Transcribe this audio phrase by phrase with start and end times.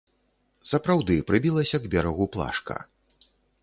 [0.71, 2.83] Сапраўды прыбілася к берагу плашка.